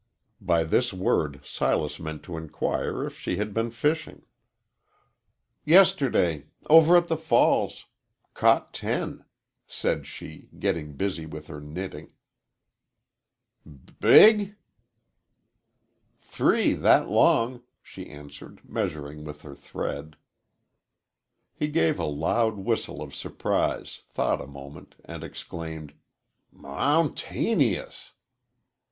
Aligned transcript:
By 0.41 0.63
this 0.63 0.91
word 0.91 1.41
Silas 1.45 1.99
meant 1.99 2.23
to 2.23 2.35
inquire 2.35 3.03
if 3.05 3.19
she 3.19 3.37
had 3.37 3.53
been 3.53 3.69
fishing. 3.69 4.23
"Yesterday. 5.63 6.47
Over 6.67 6.97
at 6.97 7.07
the 7.07 7.15
falls 7.17 7.85
caught 8.33 8.73
ten," 8.73 9.25
said 9.67 10.07
she, 10.07 10.49
getting 10.57 10.93
busy 10.95 11.27
with 11.27 11.45
her 11.45 11.61
knitting. 11.61 12.13
"B 13.67 13.77
big?" 13.99 14.55
"Three 16.19 16.73
that 16.73 17.07
long," 17.07 17.61
she 17.83 18.09
answered, 18.09 18.61
measuring 18.67 19.23
with 19.23 19.43
her 19.43 19.53
thread. 19.53 20.17
He 21.53 21.67
gave 21.67 21.99
a 21.99 22.05
loud 22.05 22.55
whistle 22.57 23.03
of 23.03 23.13
surprise, 23.13 24.01
thought 24.09 24.41
a 24.41 24.47
moment, 24.47 24.95
and 25.05 25.23
exclaimed, 25.23 25.93
"M 26.51 26.63
mountaneyous!" 26.63 28.13